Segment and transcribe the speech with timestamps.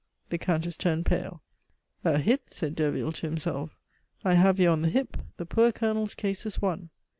[0.29, 1.43] The Countess turned pale.
[2.03, 3.77] "A hit!" said Derville to himself.
[4.25, 6.89] "I have you on the hip; the poor Colonel's case is won."